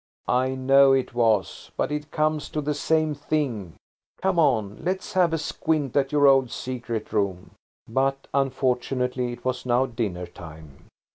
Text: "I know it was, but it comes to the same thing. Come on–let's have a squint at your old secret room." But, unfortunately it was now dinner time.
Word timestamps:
"I 0.27 0.55
know 0.55 0.93
it 0.93 1.13
was, 1.13 1.69
but 1.77 1.91
it 1.91 2.09
comes 2.09 2.49
to 2.49 2.59
the 2.61 2.73
same 2.73 3.13
thing. 3.13 3.75
Come 4.19 4.39
on–let's 4.39 5.13
have 5.13 5.31
a 5.31 5.37
squint 5.37 5.95
at 5.95 6.11
your 6.11 6.25
old 6.25 6.49
secret 6.49 7.13
room." 7.13 7.51
But, 7.87 8.27
unfortunately 8.33 9.31
it 9.33 9.45
was 9.45 9.63
now 9.63 9.85
dinner 9.85 10.25
time. 10.25 10.85